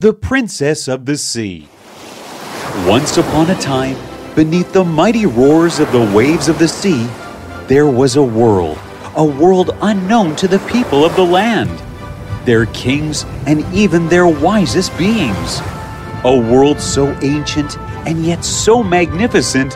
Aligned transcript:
The 0.00 0.14
Princess 0.14 0.88
of 0.88 1.04
the 1.04 1.18
Sea. 1.18 1.68
Once 2.86 3.18
upon 3.18 3.50
a 3.50 3.60
time, 3.60 3.98
beneath 4.34 4.72
the 4.72 4.82
mighty 4.82 5.26
roars 5.26 5.78
of 5.78 5.92
the 5.92 6.10
waves 6.16 6.48
of 6.48 6.58
the 6.58 6.68
sea, 6.68 7.06
there 7.66 7.86
was 7.86 8.16
a 8.16 8.22
world, 8.22 8.78
a 9.16 9.22
world 9.22 9.76
unknown 9.82 10.36
to 10.36 10.48
the 10.48 10.58
people 10.60 11.04
of 11.04 11.14
the 11.16 11.22
land, 11.22 11.68
their 12.46 12.64
kings, 12.64 13.26
and 13.46 13.62
even 13.74 14.08
their 14.08 14.26
wisest 14.26 14.96
beings. 14.96 15.60
A 16.24 16.48
world 16.50 16.80
so 16.80 17.12
ancient 17.20 17.76
and 18.08 18.24
yet 18.24 18.42
so 18.42 18.82
magnificent 18.82 19.74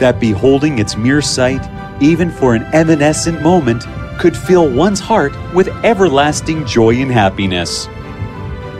that 0.00 0.18
beholding 0.18 0.78
its 0.78 0.96
mere 0.96 1.20
sight, 1.20 1.60
even 2.02 2.30
for 2.30 2.54
an 2.54 2.62
evanescent 2.72 3.42
moment, 3.42 3.84
could 4.18 4.34
fill 4.34 4.66
one's 4.66 4.98
heart 4.98 5.34
with 5.52 5.68
everlasting 5.84 6.64
joy 6.64 6.94
and 6.94 7.12
happiness. 7.12 7.86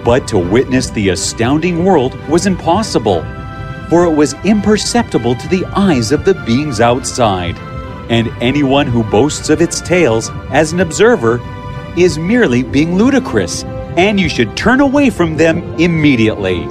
But 0.08 0.26
to 0.28 0.38
witness 0.38 0.88
the 0.88 1.10
astounding 1.10 1.84
world 1.84 2.14
was 2.30 2.46
impossible, 2.46 3.20
for 3.90 4.06
it 4.06 4.14
was 4.14 4.32
imperceptible 4.42 5.34
to 5.34 5.48
the 5.48 5.66
eyes 5.76 6.12
of 6.12 6.24
the 6.24 6.32
beings 6.46 6.80
outside, 6.80 7.58
and 8.08 8.28
anyone 8.40 8.86
who 8.86 9.02
boasts 9.04 9.50
of 9.50 9.60
its 9.60 9.82
tales 9.82 10.30
as 10.50 10.72
an 10.72 10.80
observer 10.80 11.42
is 11.94 12.16
merely 12.18 12.62
being 12.62 12.96
ludicrous, 12.96 13.64
and 13.98 14.18
you 14.18 14.30
should 14.30 14.56
turn 14.56 14.80
away 14.80 15.10
from 15.10 15.36
them 15.36 15.58
immediately. 15.78 16.64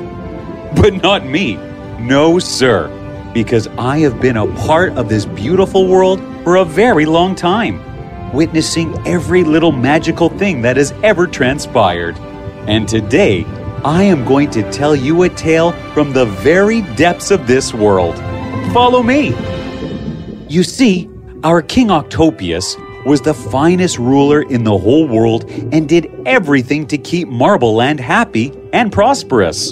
But 0.75 1.03
not 1.03 1.23
me. 1.23 1.57
No, 1.99 2.39
sir, 2.39 2.89
because 3.35 3.67
I 3.77 3.99
have 3.99 4.19
been 4.19 4.37
a 4.37 4.51
part 4.65 4.93
of 4.93 5.09
this 5.09 5.27
beautiful 5.27 5.87
world 5.87 6.19
for 6.43 6.55
a 6.55 6.65
very 6.65 7.05
long 7.05 7.35
time, 7.35 8.33
witnessing 8.33 8.97
every 9.07 9.43
little 9.43 9.71
magical 9.71 10.27
thing 10.27 10.63
that 10.63 10.75
has 10.75 10.91
ever 11.03 11.27
transpired. 11.27 12.17
And 12.67 12.85
today, 12.85 13.45
I 13.85 14.03
am 14.03 14.25
going 14.25 14.49
to 14.51 14.69
tell 14.71 14.93
you 14.93 15.23
a 15.23 15.29
tale 15.29 15.71
from 15.93 16.11
the 16.11 16.25
very 16.25 16.81
depths 16.95 17.31
of 17.31 17.47
this 17.47 17.73
world. 17.73 18.15
Follow 18.73 19.01
me. 19.01 19.29
You 20.49 20.63
see, 20.63 21.09
our 21.45 21.61
King 21.61 21.89
Octopius 21.89 22.75
was 23.05 23.21
the 23.21 23.33
finest 23.33 23.97
ruler 23.97 24.41
in 24.41 24.65
the 24.65 24.77
whole 24.77 25.07
world 25.07 25.49
and 25.71 25.87
did 25.87 26.11
everything 26.25 26.85
to 26.87 26.97
keep 26.97 27.29
Marbleland 27.29 28.01
happy 28.01 28.51
and 28.73 28.91
prosperous. 28.91 29.71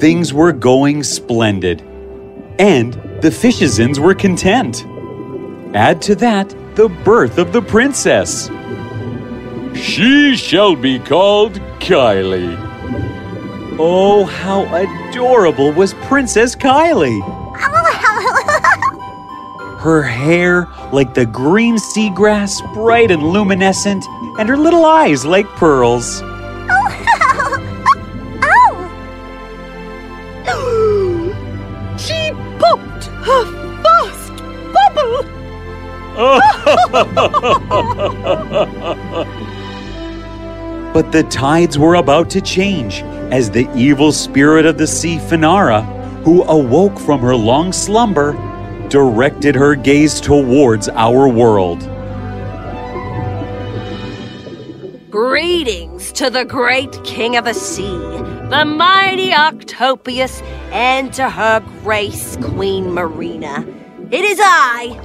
Things 0.00 0.32
were 0.32 0.50
going 0.50 1.04
splendid, 1.04 1.80
and 2.58 2.94
the 3.22 3.30
Fishizens 3.30 4.00
were 4.00 4.14
content. 4.14 4.84
Add 5.76 6.02
to 6.02 6.16
that 6.16 6.50
the 6.74 6.88
birth 6.88 7.38
of 7.38 7.52
the 7.52 7.62
princess. 7.62 8.48
She 9.74 10.36
shall 10.36 10.76
be 10.76 10.98
called 10.98 11.54
Kylie. 11.80 12.56
Oh, 13.78 14.24
how 14.24 14.62
adorable 14.74 15.72
was 15.72 15.94
Princess 15.94 16.54
Kylie! 16.54 17.20
her 19.80 20.02
hair 20.02 20.68
like 20.92 21.14
the 21.14 21.26
green 21.26 21.76
seagrass, 21.76 22.62
bright 22.74 23.10
and 23.10 23.22
luminescent, 23.22 24.04
and 24.38 24.48
her 24.48 24.56
little 24.56 24.84
eyes 24.84 25.24
like 25.24 25.46
pearls. 25.56 26.22
but 40.92 41.10
the 41.10 41.22
tides 41.24 41.78
were 41.78 41.94
about 41.94 42.28
to 42.30 42.40
change 42.40 43.02
as 43.32 43.50
the 43.50 43.68
evil 43.74 44.12
spirit 44.12 44.66
of 44.66 44.76
the 44.76 44.86
sea, 44.86 45.16
Finara, 45.16 45.82
who 46.22 46.42
awoke 46.44 46.98
from 46.98 47.20
her 47.20 47.34
long 47.34 47.72
slumber, 47.72 48.32
directed 48.88 49.54
her 49.54 49.74
gaze 49.74 50.20
towards 50.20 50.88
our 50.90 51.26
world. 51.28 51.80
Greetings 55.10 56.12
to 56.12 56.28
the 56.28 56.44
great 56.44 57.02
king 57.04 57.36
of 57.36 57.44
the 57.46 57.54
sea, 57.54 57.98
the 58.50 58.64
mighty 58.66 59.32
Octopius, 59.32 60.42
and 60.72 61.12
to 61.14 61.30
her 61.30 61.60
grace, 61.82 62.36
Queen 62.36 62.92
Marina. 62.92 63.66
It 64.10 64.24
is 64.24 64.38
I, 64.42 64.98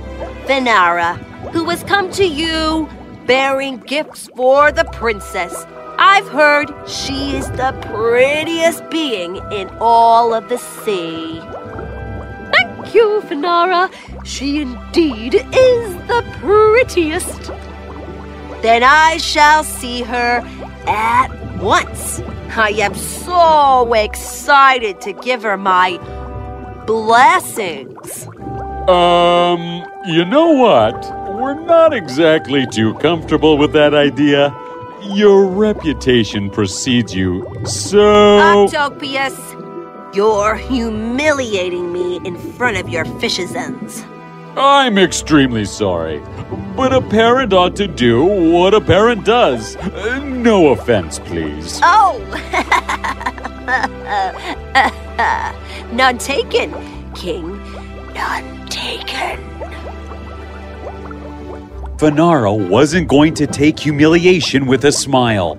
Finara, 0.45 1.15
who 1.51 1.69
has 1.69 1.81
come 1.83 2.11
to 2.11 2.25
you 2.25 2.89
bearing 3.27 3.77
gifts 3.79 4.29
for 4.35 4.71
the 4.71 4.85
princess. 4.85 5.65
I've 5.99 6.27
heard 6.29 6.71
she 6.87 7.35
is 7.35 7.49
the 7.51 7.77
prettiest 7.91 8.89
being 8.89 9.35
in 9.51 9.69
all 9.79 10.33
of 10.33 10.47
the 10.47 10.57
sea. 10.57 11.41
Thank 12.51 12.95
you, 12.95 13.21
Finara. 13.25 13.91
She 14.23 14.61
indeed 14.61 15.35
is 15.35 15.93
the 16.07 16.23
prettiest. 16.39 17.51
Then 18.61 18.83
I 18.83 19.17
shall 19.17 19.63
see 19.63 20.01
her 20.03 20.41
at 20.87 21.29
once. 21.57 22.21
I 22.55 22.69
am 22.69 22.95
so 22.95 23.93
excited 23.93 25.01
to 25.01 25.13
give 25.13 25.43
her 25.43 25.57
my 25.57 25.97
blessings. 26.85 28.27
Um, 28.87 29.85
you 30.05 30.23
know 30.23 30.51
what? 30.53 31.16
We're 31.47 31.53
not 31.53 31.93
exactly 31.93 32.67
too 32.67 32.93
comfortable 32.95 33.57
with 33.57 33.71
that 33.71 33.93
idea. 33.93 34.53
Your 35.01 35.45
reputation 35.45 36.49
precedes 36.49 37.15
you, 37.15 37.49
so. 37.63 38.65
Octopius, 38.65 39.33
you're 40.13 40.55
humiliating 40.55 41.93
me 41.93 42.19
in 42.25 42.37
front 42.37 42.75
of 42.75 42.89
your 42.89 43.05
fishizens. 43.05 44.03
I'm 44.57 44.97
extremely 44.97 45.63
sorry, 45.63 46.21
but 46.75 46.91
a 46.91 46.99
parent 46.99 47.53
ought 47.53 47.77
to 47.77 47.87
do 47.87 48.25
what 48.25 48.73
a 48.73 48.81
parent 48.81 49.23
does. 49.23 49.77
Uh, 49.77 50.19
no 50.25 50.73
offense, 50.73 51.17
please. 51.17 51.79
Oh! 51.81 52.19
None 55.93 56.17
taken, 56.17 56.73
King. 57.13 57.57
None 58.13 58.67
taken. 58.67 59.56
Finara 61.97 62.53
wasn't 62.69 63.07
going 63.07 63.33
to 63.33 63.47
take 63.47 63.79
humiliation 63.79 64.67
with 64.67 64.85
a 64.85 64.91
smile. 64.91 65.57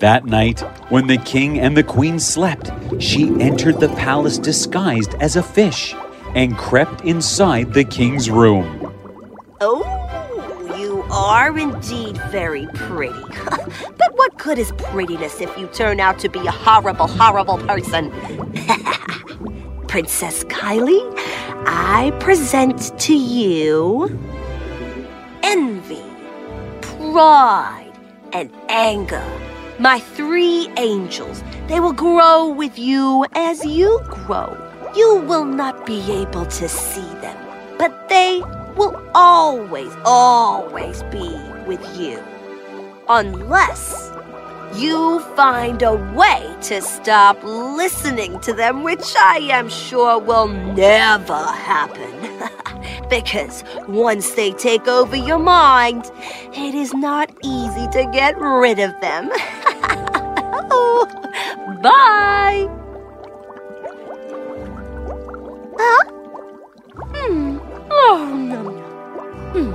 That 0.00 0.24
night, 0.26 0.58
when 0.90 1.06
the 1.06 1.18
king 1.18 1.60
and 1.60 1.76
the 1.76 1.84
queen 1.84 2.18
slept, 2.18 2.72
she 2.98 3.28
entered 3.40 3.78
the 3.78 3.88
palace 3.90 4.38
disguised 4.38 5.14
as 5.20 5.36
a 5.36 5.42
fish 5.42 5.94
and 6.34 6.58
crept 6.58 7.02
inside 7.02 7.74
the 7.74 7.84
king's 7.84 8.28
room. 8.28 8.92
Oh, 9.60 10.74
you 10.76 11.04
are 11.12 11.56
indeed 11.56 12.20
very 12.32 12.66
pretty. 12.74 13.14
but 13.44 14.16
what 14.16 14.36
good 14.36 14.58
is 14.58 14.72
prettiness 14.78 15.40
if 15.40 15.56
you 15.56 15.68
turn 15.68 16.00
out 16.00 16.18
to 16.18 16.28
be 16.28 16.44
a 16.44 16.50
horrible, 16.50 17.06
horrible 17.06 17.58
person? 17.58 18.10
Princess 19.86 20.42
Kylie, 20.42 21.04
I 21.68 22.10
present 22.18 22.98
to 22.98 23.14
you 23.14 24.37
envy, 25.48 26.04
pride, 26.82 27.92
and 28.34 28.50
anger. 28.68 29.24
My 29.78 29.98
three 29.98 30.68
angels, 30.76 31.42
they 31.68 31.80
will 31.80 31.94
grow 31.94 32.50
with 32.50 32.78
you 32.78 33.24
as 33.32 33.64
you 33.64 33.98
grow. 34.08 34.54
You 34.94 35.22
will 35.26 35.46
not 35.46 35.86
be 35.86 36.00
able 36.12 36.44
to 36.44 36.68
see 36.68 37.10
them, 37.22 37.38
but 37.78 38.10
they 38.10 38.42
will 38.76 39.00
always, 39.14 39.92
always 40.04 41.02
be 41.04 41.30
with 41.66 41.82
you. 41.98 42.22
Unless 43.08 44.12
you 44.74 45.20
find 45.34 45.82
a 45.82 45.94
way 46.14 46.54
to 46.62 46.82
stop 46.82 47.42
listening 47.42 48.38
to 48.40 48.52
them, 48.52 48.82
which 48.82 49.16
I 49.16 49.38
am 49.50 49.70
sure 49.70 50.18
will 50.18 50.48
never 50.48 51.42
happen. 51.42 52.50
because 53.08 53.64
once 53.86 54.30
they 54.34 54.52
take 54.52 54.86
over 54.86 55.16
your 55.16 55.38
mind, 55.38 56.10
it 56.52 56.74
is 56.74 56.94
not 56.94 57.30
easy 57.42 57.86
to 57.88 58.08
get 58.12 58.38
rid 58.38 58.78
of 58.78 58.98
them. 59.00 59.28
Bye! 61.82 62.68
Huh? 65.78 66.04
Hmm. 67.14 67.58
Oh, 67.90 68.34
no. 68.36 68.70
Hmm. 69.52 69.72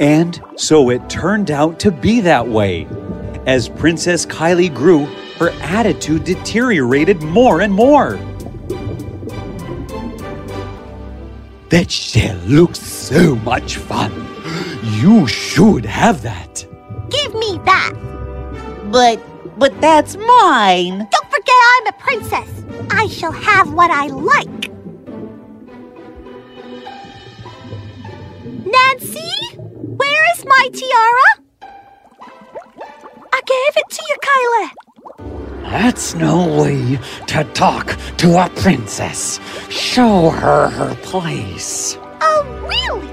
And 0.00 0.42
so 0.56 0.90
it 0.90 1.08
turned 1.08 1.50
out 1.50 1.80
to 1.80 1.90
be 1.90 2.20
that 2.20 2.46
way. 2.46 2.86
As 3.46 3.68
Princess 3.68 4.26
Kylie 4.26 4.74
grew, 4.74 5.06
her 5.38 5.50
attitude 5.62 6.24
deteriorated 6.24 7.22
more 7.22 7.62
and 7.62 7.72
more. 7.72 8.18
That 11.68 11.90
shell 11.90 12.36
looks 12.46 12.78
so 12.80 13.34
much 13.36 13.76
fun. 13.76 14.12
You 15.00 15.26
should 15.26 15.84
have 15.84 16.22
that. 16.22 16.64
Give 17.10 17.34
me 17.34 17.58
that. 17.64 17.92
But 18.92 19.20
but 19.58 19.80
that's 19.80 20.16
mine. 20.16 20.98
Don't 21.10 21.30
forget 21.30 21.56
I'm 21.74 21.86
a 21.88 21.92
princess. 21.98 22.64
I 22.90 23.08
shall 23.08 23.32
have 23.32 23.72
what 23.72 23.90
I 23.90 24.06
like. 24.06 24.70
Nancy, 28.64 29.32
where 29.56 30.24
is 30.34 30.44
my 30.44 30.68
tiara? 30.72 31.30
I 33.32 33.40
gave 33.44 33.76
it 33.76 33.90
to 33.90 34.02
you, 34.08 34.16
Kylie. 34.22 34.85
That's 35.70 36.14
no 36.14 36.62
way 36.62 36.98
to 37.26 37.44
talk 37.52 37.96
to 38.18 38.44
a 38.44 38.48
princess. 38.50 39.40
Show 39.68 40.30
her 40.30 40.68
her 40.68 40.94
place. 41.02 41.98
Oh, 42.20 42.44
really? 42.62 43.08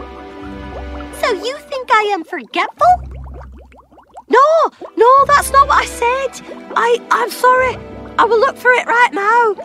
So 1.19 1.31
you 1.31 1.57
think 1.57 1.89
I 1.91 2.11
am 2.13 2.23
forgetful? 2.23 2.87
No, 4.29 4.71
no, 4.95 5.25
that's 5.25 5.51
not 5.51 5.67
what 5.67 5.81
I 5.81 5.85
said. 5.85 6.45
I, 6.75 6.99
I'm 7.09 7.31
sorry. 7.31 7.75
I 8.19 8.25
will 8.25 8.39
look 8.39 8.55
for 8.55 8.71
it 8.71 8.85
right 8.85 9.13
now. 9.13 9.55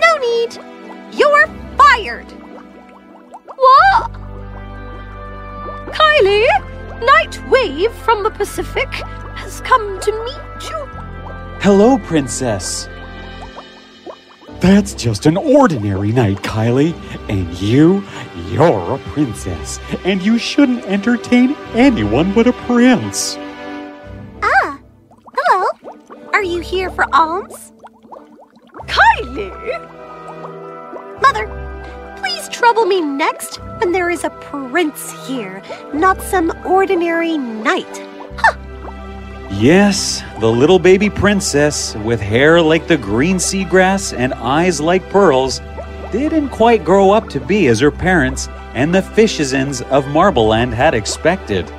No 0.00 0.18
need. 0.18 0.58
You're 1.16 1.46
fired. 1.76 2.30
What? 3.46 4.12
Kylie, 5.92 7.04
Night 7.04 7.50
Wave 7.50 7.92
from 7.92 8.24
the 8.24 8.30
Pacific 8.30 8.88
has 9.34 9.60
come 9.60 10.00
to 10.00 10.12
meet 10.24 10.70
you. 10.70 11.11
Hello, 11.62 11.96
Princess. 11.96 12.88
That's 14.58 14.94
just 14.94 15.26
an 15.26 15.36
ordinary 15.36 16.10
knight, 16.10 16.38
Kylie. 16.38 16.92
And 17.30 17.54
you, 17.60 18.02
you're 18.48 18.96
a 18.96 18.98
princess. 19.10 19.78
And 20.04 20.20
you 20.20 20.38
shouldn't 20.38 20.84
entertain 20.86 21.54
anyone 21.74 22.34
but 22.34 22.48
a 22.48 22.52
prince. 22.52 23.36
Ah, 24.42 24.80
hello. 25.36 25.66
Are 26.32 26.42
you 26.42 26.62
here 26.62 26.90
for 26.90 27.06
alms? 27.14 27.72
Kylie! 28.86 29.52
Mother, 31.22 31.46
please 32.16 32.48
trouble 32.48 32.86
me 32.86 33.00
next 33.00 33.58
when 33.78 33.92
there 33.92 34.10
is 34.10 34.24
a 34.24 34.30
prince 34.30 35.12
here, 35.28 35.62
not 35.94 36.20
some 36.22 36.50
ordinary 36.66 37.38
knight. 37.38 38.11
Yes, 39.62 40.24
the 40.40 40.50
little 40.50 40.80
baby 40.80 41.08
princess, 41.08 41.94
with 41.98 42.20
hair 42.20 42.60
like 42.60 42.88
the 42.88 42.96
green 42.96 43.36
seagrass 43.36 44.12
and 44.12 44.34
eyes 44.34 44.80
like 44.80 45.08
pearls, 45.08 45.60
didn't 46.10 46.48
quite 46.48 46.84
grow 46.84 47.12
up 47.12 47.28
to 47.28 47.38
be 47.38 47.68
as 47.68 47.78
her 47.78 47.92
parents 47.92 48.48
and 48.74 48.92
the 48.92 49.02
Fishizens 49.02 49.80
of 49.82 50.04
Marbleland 50.06 50.74
had 50.74 50.94
expected. 50.94 51.70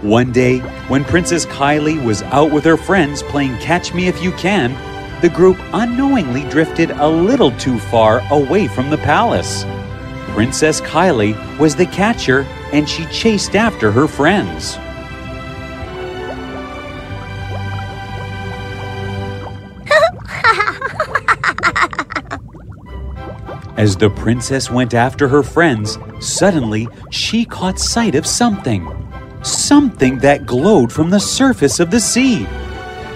One 0.00 0.32
day, 0.32 0.60
when 0.88 1.04
Princess 1.04 1.44
Kylie 1.44 2.02
was 2.02 2.22
out 2.22 2.50
with 2.50 2.64
her 2.64 2.78
friends 2.78 3.22
playing 3.22 3.58
Catch 3.58 3.92
Me 3.92 4.08
If 4.08 4.22
You 4.22 4.32
Can, 4.32 4.72
the 5.20 5.28
group 5.28 5.58
unknowingly 5.74 6.48
drifted 6.48 6.92
a 6.92 7.06
little 7.06 7.50
too 7.58 7.78
far 7.78 8.22
away 8.30 8.68
from 8.68 8.88
the 8.88 8.96
palace. 8.96 9.66
Princess 10.28 10.80
Kylie 10.80 11.36
was 11.58 11.76
the 11.76 11.84
catcher 11.84 12.46
and 12.72 12.88
she 12.88 13.04
chased 13.08 13.54
after 13.54 13.92
her 13.92 14.08
friends. 14.08 14.78
As 23.78 23.96
the 23.96 24.10
princess 24.10 24.72
went 24.72 24.92
after 24.92 25.28
her 25.28 25.44
friends, 25.44 25.98
suddenly 26.18 26.88
she 27.12 27.44
caught 27.44 27.78
sight 27.78 28.16
of 28.16 28.26
something. 28.26 28.92
Something 29.44 30.18
that 30.18 30.46
glowed 30.46 30.92
from 30.92 31.10
the 31.10 31.20
surface 31.20 31.78
of 31.78 31.92
the 31.92 32.00
sea. 32.00 32.44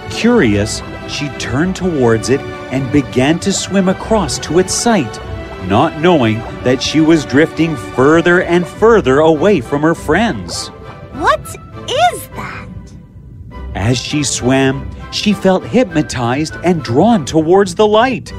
Curious, 0.09 0.81
she 1.09 1.29
turned 1.31 1.75
towards 1.75 2.31
it 2.31 2.41
and 2.71 2.93
began 2.93 3.41
to 3.41 3.53
swim 3.53 3.89
across 3.89 4.39
to 4.39 4.61
its 4.61 4.73
sight, 4.73 5.19
not 5.67 6.01
knowing 6.01 6.39
that 6.63 6.81
she 6.81 7.01
was 7.01 7.25
drifting 7.25 7.75
further 7.75 8.43
and 8.43 8.65
further 8.65 9.19
away 9.19 9.61
from 9.61 9.83
her 9.83 9.97
friends. 9.97 10.69
What 11.15 11.41
is 11.91 12.29
that? 12.37 12.69
As 13.75 13.99
she 13.99 14.23
swam, 14.23 14.89
she 15.11 15.33
felt 15.33 15.65
hypnotized 15.65 16.55
and 16.63 16.85
drawn 16.85 17.25
towards 17.25 17.75
the 17.75 17.89
light. 17.89 18.33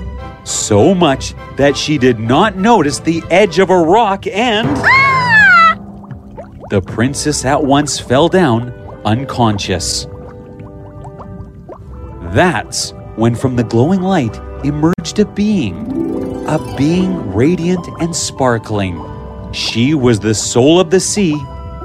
So 0.43 0.93
much 0.93 1.33
that 1.57 1.77
she 1.77 1.97
did 1.97 2.19
not 2.19 2.57
notice 2.57 2.99
the 2.99 3.23
edge 3.29 3.59
of 3.59 3.69
a 3.69 3.77
rock 3.77 4.27
and. 4.27 4.67
The 6.69 6.81
princess 6.81 7.45
at 7.45 7.63
once 7.63 7.99
fell 7.99 8.27
down, 8.27 8.71
unconscious. 9.05 10.07
That's 12.33 12.93
when 13.15 13.35
from 13.35 13.55
the 13.55 13.63
glowing 13.63 14.01
light 14.01 14.35
emerged 14.63 15.19
a 15.19 15.25
being. 15.25 16.45
A 16.47 16.75
being 16.77 17.33
radiant 17.33 17.87
and 17.99 18.15
sparkling. 18.15 19.01
She 19.53 19.93
was 19.93 20.19
the 20.19 20.33
soul 20.33 20.79
of 20.79 20.89
the 20.89 20.99
sea, 20.99 21.33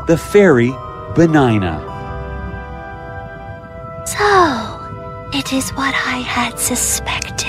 the 0.06 0.16
fairy 0.16 0.70
Benina. 1.14 1.86
So, 4.08 5.28
it 5.38 5.52
is 5.52 5.70
what 5.70 5.94
I 5.94 6.20
had 6.20 6.58
suspected. 6.58 7.47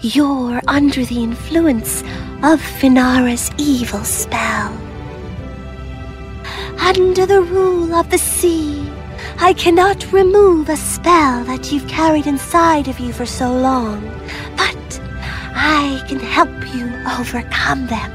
You're 0.00 0.60
under 0.68 1.04
the 1.04 1.24
influence 1.24 2.02
of 2.44 2.62
Finara's 2.62 3.50
evil 3.58 4.04
spell. 4.04 4.72
Under 6.78 7.26
the 7.26 7.42
rule 7.42 7.92
of 7.96 8.08
the 8.08 8.18
sea, 8.18 8.88
I 9.40 9.52
cannot 9.54 10.12
remove 10.12 10.68
a 10.68 10.76
spell 10.76 11.42
that 11.46 11.72
you've 11.72 11.88
carried 11.88 12.28
inside 12.28 12.86
of 12.86 13.00
you 13.00 13.12
for 13.12 13.26
so 13.26 13.52
long, 13.52 14.00
but 14.56 15.00
I 15.56 16.00
can 16.06 16.20
help 16.20 16.48
you 16.72 16.86
overcome 17.18 17.88
them. 17.88 18.12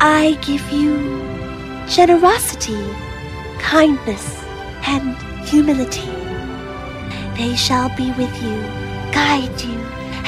I 0.00 0.36
give 0.42 0.68
you 0.72 0.96
generosity, 1.86 2.84
kindness, 3.60 4.42
and 4.84 5.16
humility. 5.46 6.10
They 7.36 7.54
shall 7.54 7.88
be 7.96 8.10
with 8.12 8.34
you, 8.42 8.60
guide 9.12 9.60
you, 9.60 9.77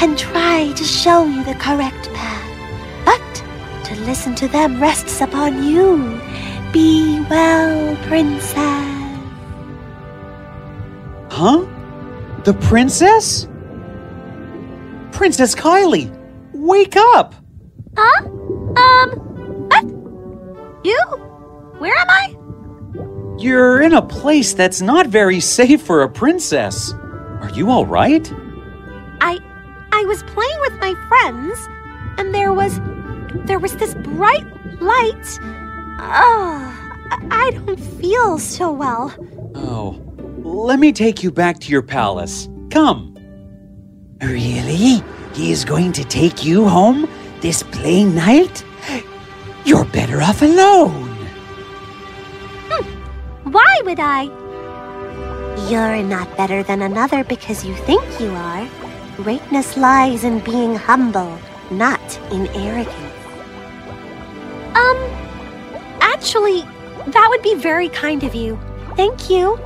and 0.03 0.19
try 0.19 0.73
to 0.73 0.85
show 0.85 1.25
you 1.25 1.45
the 1.45 1.55
correct 1.55 2.13
path. 2.15 3.05
But 3.05 3.85
to 3.85 4.01
listen 4.03 4.35
to 4.37 4.49
them 4.49 4.81
rests 4.81 5.21
upon 5.21 5.63
you. 5.63 6.21
Be 6.73 7.21
well, 7.29 7.97
princess. 8.07 8.91
Huh? 11.31 11.67
The 12.45 12.55
princess? 12.55 13.47
Princess 15.13 15.55
Kylie, 15.55 16.11
wake 16.55 16.97
up! 16.97 17.35
Huh? 17.97 18.25
Um, 18.25 19.11
what? 19.69 19.85
You? 20.85 21.01
Where 21.79 21.95
am 21.95 22.09
I? 22.09 22.37
You're 23.39 23.83
in 23.83 23.93
a 23.93 24.03
place 24.03 24.55
that's 24.55 24.81
not 24.81 25.09
very 25.09 25.41
safe 25.41 25.83
for 25.83 26.03
a 26.03 26.09
princess. 26.09 26.93
Are 26.93 27.51
you 27.55 27.71
all 27.71 27.87
right? 27.87 28.31
I 28.33 28.50
I 30.01 30.05
was 30.05 30.23
playing 30.23 30.61
with 30.61 30.73
my 30.81 30.95
friends 31.09 31.69
and 32.17 32.35
there 32.35 32.55
was 32.55 32.81
there 33.47 33.59
was 33.59 33.77
this 33.77 33.93
bright 33.93 34.47
light. 34.81 35.27
Oh, 36.01 36.57
I- 37.11 37.27
I 37.31 37.51
don't 37.51 37.79
feel 38.01 38.39
so 38.39 38.73
well. 38.73 39.15
Oh, 39.55 40.01
let 40.39 40.79
me 40.79 40.91
take 40.91 41.23
you 41.23 41.31
back 41.31 41.59
to 41.61 41.71
your 41.71 41.83
palace. 41.83 42.49
Come. 42.71 43.15
Really? 44.23 45.03
He 45.35 45.53
is 45.53 45.67
going 45.67 45.93
to 45.93 46.05
take 46.05 46.47
you 46.47 46.67
home 46.67 47.07
this 47.43 47.63
plain 47.63 48.15
knight? 48.15 48.65
You're 49.67 49.85
better 49.85 50.23
off 50.23 50.41
alone. 50.41 51.15
Hmm. 52.71 53.53
Why 53.53 53.81
would 53.85 54.01
I? 54.01 54.23
You're 55.69 56.03
not 56.03 56.35
better 56.39 56.63
than 56.63 56.81
another 56.81 57.23
because 57.23 57.67
you 57.67 57.75
think 57.75 58.03
you 58.19 58.31
are. 58.31 58.67
Greatness 59.23 59.77
lies 59.77 60.25
in 60.25 60.39
being 60.41 60.75
humble, 60.75 61.39
not 61.71 62.01
in 62.33 62.47
arrogance. 62.57 62.97
Um, 64.75 64.97
actually, 66.01 66.63
that 67.07 67.27
would 67.29 67.43
be 67.43 67.55
very 67.55 67.91
kind 67.91 68.25
of 68.25 68.35
you. 68.35 68.59
Thank 68.97 69.29
you. 69.29 69.59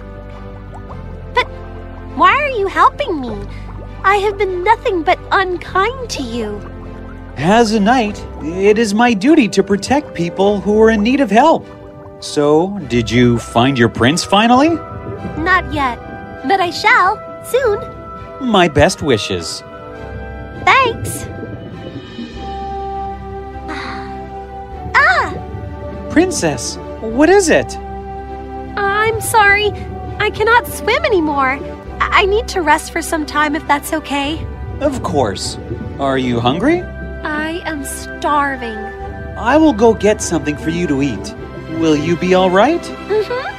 But 1.35 1.47
why 2.17 2.35
are 2.35 2.51
you 2.51 2.67
helping 2.67 3.21
me? 3.21 3.47
I 4.03 4.17
have 4.17 4.39
been 4.39 4.65
nothing 4.65 5.05
but 5.05 5.21
unkind 5.31 6.11
to 6.11 6.23
you. 6.25 6.61
As 7.37 7.75
a 7.75 7.81
knight, 7.81 8.27
it 8.43 8.77
is 8.77 8.93
my 8.93 9.15
duty 9.15 9.47
to 9.51 9.63
protect 9.63 10.15
people 10.15 10.61
who 10.61 10.83
are 10.83 10.91
in 10.91 11.05
need 11.05 11.21
of 11.21 11.31
help. 11.31 11.65
So, 12.19 12.77
did 12.89 13.09
you 13.09 13.39
find 13.39 13.79
your 13.79 13.89
prince 13.89 14.25
finally? 14.25 14.71
Not 15.39 15.73
yet, 15.73 16.01
but 16.49 16.59
I 16.59 16.71
shall 16.71 17.21
soon. 17.45 17.94
My 18.45 18.69
best 18.69 19.03
wishes. 19.03 19.63
Thanks. 20.65 21.25
ah, 24.95 26.07
Princess, 26.11 26.77
what 27.01 27.31
is 27.31 27.49
it? 27.49 27.77
I'm 28.77 29.21
sorry. 29.21 29.71
I 30.19 30.31
cannot 30.31 30.67
swim 30.67 31.05
anymore. 31.05 31.59
I, 32.01 32.27
need 32.27 32.47
to 32.49 32.61
rest 32.61 32.93
for 32.93 33.03
some 33.03 33.27
time 33.27 33.57
if 33.57 33.67
that's 33.67 33.93
okay. 33.93 34.47
Of 34.81 35.03
course. 35.03 35.59
Are 35.99 36.19
you 36.19 36.39
hungry? 36.39 36.83
I 36.83 37.63
am 37.65 37.85
starving. 37.85 38.77
I 39.37 39.57
will 39.57 39.73
go 39.73 39.95
get 39.95 40.23
something 40.23 40.57
for 40.57 40.71
you 40.71 40.87
to 40.87 41.03
eat. 41.03 41.35
Will 41.81 41.97
you 41.97 42.17
be 42.17 42.35
all 42.35 42.51
right? 42.51 42.83
Mm-hmm. 42.83 43.55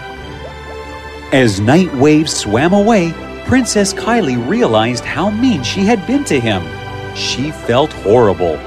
As 1.35 1.59
Night 1.59 1.93
Wave 1.95 2.29
swam 2.29 2.73
away, 2.73 3.13
Princess 3.45 3.93
Kylie 3.93 4.49
realized 4.49 5.05
how 5.05 5.29
mean 5.29 5.61
she 5.61 5.85
had 5.85 6.05
been 6.07 6.23
to 6.25 6.39
him. 6.39 6.63
She 7.15 7.51
felt 7.51 7.93
horrible. 7.93 8.57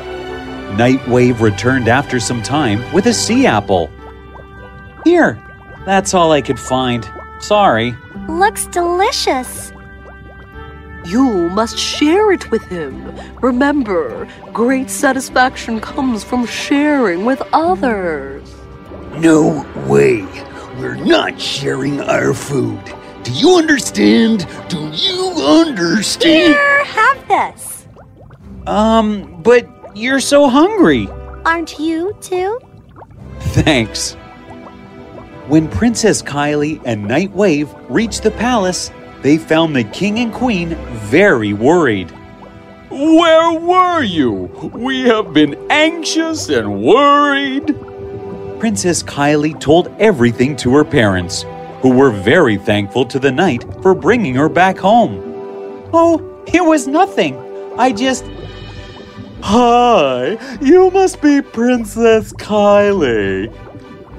Nightwave 0.78 1.40
returned 1.40 1.88
after 1.88 2.20
some 2.20 2.44
time 2.44 2.80
with 2.92 3.06
a 3.06 3.12
sea 3.12 3.44
apple. 3.44 3.90
Here, 5.02 5.36
that's 5.84 6.14
all 6.14 6.30
I 6.30 6.42
could 6.42 6.60
find. 6.60 7.10
Sorry. 7.40 7.96
Looks 8.28 8.66
delicious. 8.66 9.72
You 11.04 11.48
must 11.48 11.76
share 11.76 12.30
it 12.30 12.48
with 12.52 12.62
him. 12.62 13.18
Remember, 13.40 14.28
great 14.52 14.90
satisfaction 14.90 15.80
comes 15.80 16.22
from 16.22 16.46
sharing 16.46 17.24
with 17.24 17.42
others. 17.52 18.54
No 19.16 19.66
way. 19.88 20.22
We're 20.78 20.94
not 20.94 21.40
sharing 21.40 22.00
our 22.00 22.32
food. 22.32 22.80
Do 23.22 23.32
you 23.32 23.56
understand? 23.56 24.46
Do 24.68 24.90
you 24.92 25.32
understand? 25.36 26.54
Here, 26.54 26.84
have 26.84 27.28
this. 27.28 27.86
Um, 28.66 29.42
but 29.42 29.68
you're 29.96 30.20
so 30.20 30.48
hungry. 30.48 31.08
Aren't 31.44 31.78
you 31.78 32.16
too? 32.20 32.60
Thanks. 33.40 34.14
When 35.48 35.68
Princess 35.68 36.20
Kylie 36.20 36.80
and 36.84 37.08
Night 37.08 37.30
Wave 37.32 37.74
reached 37.88 38.22
the 38.22 38.30
palace, 38.30 38.90
they 39.22 39.38
found 39.38 39.74
the 39.74 39.84
king 39.84 40.18
and 40.18 40.32
queen 40.32 40.74
very 41.08 41.54
worried. 41.54 42.10
Where 42.90 43.58
were 43.58 44.02
you? 44.02 44.32
We 44.72 45.02
have 45.02 45.32
been 45.32 45.54
anxious 45.70 46.48
and 46.48 46.82
worried. 46.82 47.66
Princess 48.60 49.02
Kylie 49.02 49.58
told 49.58 49.88
everything 49.98 50.56
to 50.56 50.74
her 50.74 50.84
parents, 50.84 51.44
who 51.80 51.90
were 51.90 52.10
very 52.10 52.56
thankful 52.56 53.04
to 53.06 53.18
the 53.18 53.30
knight 53.32 53.64
for 53.82 53.94
bringing 53.94 54.34
her 54.34 54.48
back 54.48 54.78
home. 54.78 55.20
Oh, 55.92 56.42
it 56.46 56.64
was 56.64 56.86
nothing. 56.86 57.36
I 57.78 57.92
just. 57.92 58.24
Hi, 59.42 60.36
you 60.60 60.90
must 60.90 61.22
be 61.22 61.40
Princess 61.40 62.32
Kylie. 62.32 63.48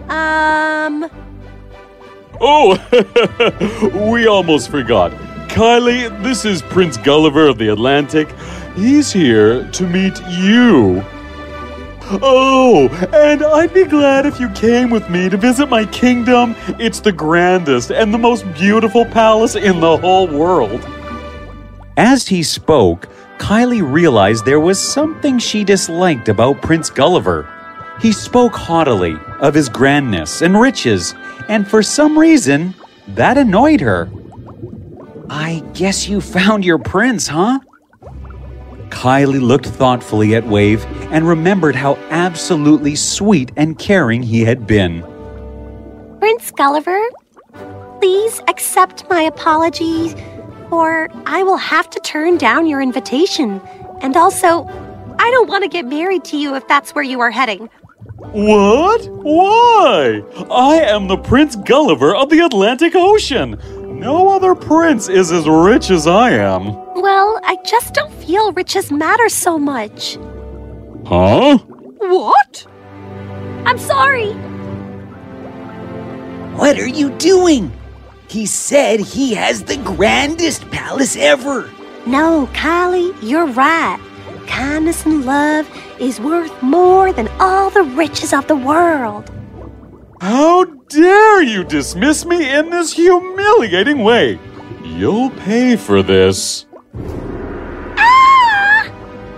Um, 0.09 1.09
Oh, 2.41 2.77
we 4.11 4.25
almost 4.27 4.71
forgot. 4.71 5.11
Kylie, 5.49 6.07
this 6.23 6.45
is 6.45 6.61
Prince 6.61 6.95
Gulliver 6.95 7.47
of 7.47 7.57
the 7.57 7.67
Atlantic. 7.67 8.29
He's 8.75 9.11
here 9.11 9.69
to 9.71 9.87
meet 9.87 10.17
you. 10.29 11.03
Oh, 12.11 12.89
and 13.13 13.43
I'd 13.43 13.73
be 13.73 13.85
glad 13.85 14.25
if 14.25 14.39
you 14.39 14.49
came 14.49 14.89
with 14.89 15.09
me 15.09 15.29
to 15.29 15.37
visit 15.37 15.69
my 15.69 15.85
kingdom. 15.85 16.55
It's 16.79 16.99
the 16.99 17.11
grandest 17.11 17.91
and 17.91 18.11
the 18.11 18.17
most 18.17 18.51
beautiful 18.53 19.05
palace 19.05 19.55
in 19.55 19.79
the 19.79 19.97
whole 19.97 20.27
world. 20.27 20.87
As 21.97 22.27
he 22.27 22.41
spoke, 22.41 23.07
Kylie 23.37 23.83
realized 23.83 24.43
there 24.45 24.59
was 24.59 24.79
something 24.79 25.37
she 25.37 25.63
disliked 25.63 26.29
about 26.29 26.61
Prince 26.61 26.89
Gulliver. 26.89 27.47
He 28.01 28.11
spoke 28.11 28.55
haughtily 28.55 29.15
of 29.39 29.53
his 29.53 29.69
grandness 29.69 30.41
and 30.41 30.59
riches, 30.59 31.13
and 31.47 31.67
for 31.67 31.83
some 31.83 32.17
reason, 32.17 32.73
that 33.09 33.37
annoyed 33.37 33.81
her. 33.81 34.09
I 35.29 35.63
guess 35.73 36.07
you 36.07 36.21
found 36.21 36.65
your 36.65 36.79
prince, 36.79 37.27
huh? 37.27 37.59
Kylie 38.89 39.41
looked 39.41 39.65
thoughtfully 39.65 40.35
at 40.35 40.45
Wave 40.45 40.85
and 41.11 41.27
remembered 41.27 41.75
how 41.75 41.95
absolutely 42.09 42.95
sweet 42.95 43.51
and 43.55 43.77
caring 43.77 44.23
he 44.23 44.41
had 44.41 44.67
been. 44.67 45.03
Prince 46.19 46.51
Gulliver, 46.51 47.01
please 47.99 48.41
accept 48.47 49.09
my 49.09 49.21
apologies, 49.21 50.15
or 50.71 51.09
I 51.25 51.43
will 51.43 51.57
have 51.57 51.89
to 51.91 51.99
turn 52.01 52.37
down 52.37 52.67
your 52.67 52.81
invitation. 52.81 53.61
And 54.01 54.15
also, 54.17 54.65
I 55.19 55.29
don't 55.31 55.49
want 55.49 55.63
to 55.63 55.69
get 55.69 55.85
married 55.85 56.23
to 56.25 56.37
you 56.37 56.55
if 56.55 56.67
that's 56.67 56.93
where 56.95 57.03
you 57.03 57.19
are 57.19 57.31
heading. 57.31 57.69
What? 58.31 59.07
Why? 59.09 60.21
I 60.51 60.81
am 60.81 61.07
the 61.07 61.17
Prince 61.17 61.55
Gulliver 61.55 62.15
of 62.15 62.29
the 62.29 62.39
Atlantic 62.39 62.93
Ocean. 62.95 63.57
No 63.99 64.29
other 64.29 64.55
prince 64.55 65.09
is 65.09 65.29
as 65.29 65.45
rich 65.45 65.89
as 65.89 66.07
I 66.07 66.29
am. 66.29 66.73
Well, 66.95 67.41
I 67.43 67.57
just 67.65 67.93
don't 67.93 68.13
feel 68.13 68.53
riches 68.53 68.93
matter 68.93 69.27
so 69.27 69.59
much. 69.59 70.17
Huh? 71.05 71.57
What? 71.57 72.65
I'm 73.65 73.77
sorry. 73.77 74.31
What 76.55 76.79
are 76.79 76.87
you 76.87 77.09
doing? 77.17 77.73
He 78.29 78.45
said 78.45 79.01
he 79.01 79.33
has 79.33 79.63
the 79.63 79.75
grandest 79.77 80.71
palace 80.71 81.17
ever. 81.17 81.69
No, 82.05 82.47
Kylie, 82.53 83.13
you're 83.21 83.47
right. 83.47 83.99
Kindness 84.47 85.05
and 85.05 85.25
love 85.25 85.69
is 85.99 86.21
worth 86.21 86.63
more 86.63 87.11
than 87.11 87.27
all 87.41 87.69
the 87.69 87.83
riches 87.83 88.31
of 88.31 88.47
the 88.47 88.55
world. 88.55 89.29
How 90.21 90.63
dare 90.89 91.43
you 91.43 91.63
dismiss 91.63 92.25
me 92.25 92.49
in 92.49 92.69
this 92.71 92.91
humiliating 92.91 93.99
way? 93.99 94.39
You'll 94.83 95.29
pay 95.29 95.75
for 95.75 96.01
this. 96.01 96.65
Ah! 97.95 98.91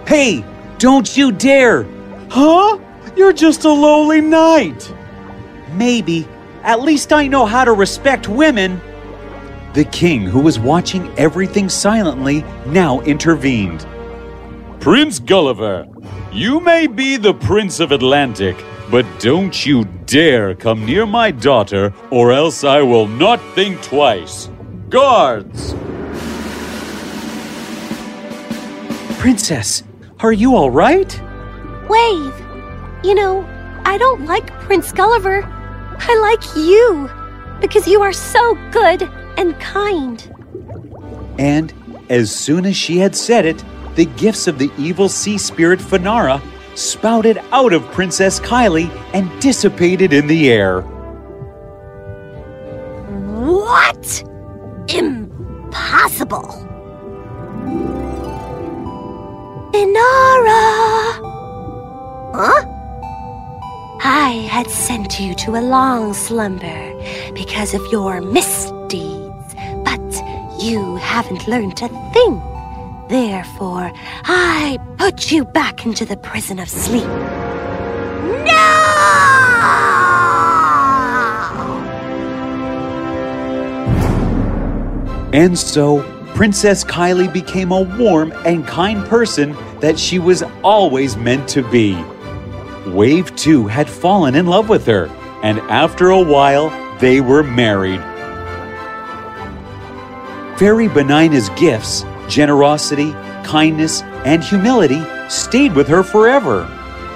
Hey, 0.07 0.45
don't 0.77 1.15
you 1.15 1.31
dare! 1.31 1.85
Huh? 2.29 2.79
You're 3.17 3.33
just 3.33 3.65
a 3.65 3.71
lowly 3.71 4.21
knight. 4.21 4.93
Maybe. 5.73 6.25
At 6.63 6.81
least 6.81 7.11
I 7.11 7.27
know 7.27 7.45
how 7.45 7.65
to 7.65 7.73
respect 7.73 8.29
women. 8.29 8.79
The 9.73 9.85
king, 9.85 10.21
who 10.21 10.39
was 10.39 10.57
watching 10.57 11.13
everything 11.17 11.67
silently, 11.67 12.43
now 12.67 13.01
intervened. 13.01 13.85
Prince 14.79 15.19
Gulliver, 15.19 15.87
you 16.31 16.61
may 16.61 16.87
be 16.87 17.17
the 17.17 17.33
Prince 17.33 17.79
of 17.79 17.91
Atlantic, 17.91 18.57
but 18.91 19.05
don't 19.19 19.65
you 19.65 19.85
dare 20.05 20.53
come 20.53 20.85
near 20.85 21.05
my 21.05 21.31
daughter, 21.31 21.93
or 22.09 22.33
else 22.33 22.65
I 22.65 22.81
will 22.81 23.07
not 23.07 23.39
think 23.55 23.81
twice. 23.81 24.49
Guards! 24.89 25.73
Princess, 29.17 29.83
are 30.19 30.33
you 30.33 30.55
all 30.57 30.69
right? 30.69 31.21
Wave, 31.87 32.33
you 33.01 33.15
know, 33.15 33.47
I 33.85 33.97
don't 33.97 34.25
like 34.25 34.51
Prince 34.59 34.91
Gulliver. 34.91 35.43
I 35.45 36.17
like 36.19 36.43
you 36.57 37.09
because 37.61 37.87
you 37.87 38.01
are 38.01 38.11
so 38.11 38.55
good 38.71 39.03
and 39.37 39.57
kind. 39.61 40.35
And 41.39 41.73
as 42.09 42.35
soon 42.35 42.65
as 42.65 42.75
she 42.75 42.97
had 42.97 43.15
said 43.15 43.45
it, 43.45 43.63
the 43.95 44.05
gifts 44.05 44.47
of 44.47 44.57
the 44.57 44.69
evil 44.77 45.07
sea 45.07 45.37
spirit 45.37 45.79
Finara 45.79 46.41
spouted 46.75 47.41
out 47.51 47.73
of 47.73 47.83
Princess 47.91 48.39
Kylie 48.39 48.89
and 49.13 49.29
dissipated 49.41 50.13
in 50.13 50.27
the 50.27 50.49
air. 50.49 50.81
What? 53.41 54.23
Impossible. 54.87 56.67
Finara! 59.71 61.11
Huh? 62.33 62.67
I 64.03 64.47
had 64.49 64.69
sent 64.69 65.19
you 65.19 65.35
to 65.35 65.51
a 65.51 65.61
long 65.61 66.13
slumber 66.13 66.93
because 67.33 67.73
of 67.73 67.81
your 67.91 68.21
misdeeds, 68.21 69.55
but 69.83 70.01
you 70.61 70.95
haven't 70.97 71.47
learned 71.47 71.81
a 71.81 71.89
thing. 72.13 72.50
Therefore, 73.11 73.91
I 74.23 74.79
put 74.97 75.33
you 75.33 75.43
back 75.43 75.85
into 75.85 76.05
the 76.05 76.15
prison 76.15 76.59
of 76.59 76.69
sleep. 76.69 77.03
No! 77.03 77.11
And 85.33 85.59
so, 85.59 86.03
Princess 86.35 86.85
Kylie 86.85 87.33
became 87.33 87.73
a 87.73 87.81
warm 87.81 88.31
and 88.45 88.65
kind 88.65 89.05
person 89.09 89.57
that 89.81 89.99
she 89.99 90.17
was 90.17 90.41
always 90.63 91.17
meant 91.17 91.49
to 91.49 91.69
be. 91.69 92.01
Wave 92.87 93.35
2 93.35 93.67
had 93.67 93.89
fallen 93.89 94.35
in 94.35 94.45
love 94.45 94.69
with 94.69 94.85
her, 94.85 95.07
and 95.43 95.59
after 95.69 96.11
a 96.11 96.23
while, 96.23 96.69
they 96.99 97.19
were 97.19 97.43
married. 97.43 97.99
Fairy 100.57 100.87
Benigna's 100.87 101.49
gifts, 101.59 102.05
generosity, 102.31 103.11
kindness, 103.43 104.01
and 104.25 104.43
humility 104.43 105.03
stayed 105.29 105.75
with 105.75 105.87
her 105.87 106.01
forever, 106.01 106.65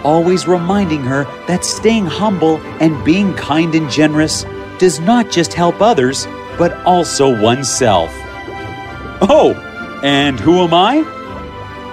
always 0.03 0.47
reminding 0.47 1.01
her 1.01 1.23
that 1.47 1.65
staying 1.65 2.05
humble 2.05 2.57
and 2.79 3.03
being 3.05 3.33
kind 3.35 3.73
and 3.73 3.89
generous 3.89 4.45
does 4.77 4.99
not 4.99 5.31
just 5.31 5.53
help 5.53 5.81
others, 5.81 6.27
but 6.57 6.73
also 6.85 7.41
oneself. 7.41 8.11
Oh, 9.21 9.53
and 10.03 10.39
who 10.39 10.59
am 10.59 10.73
I? 10.73 11.03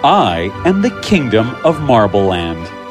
I 0.04 0.50
am 0.64 0.82
the 0.82 1.00
kingdom 1.00 1.54
of 1.64 1.76
Marbleland. 1.80 2.81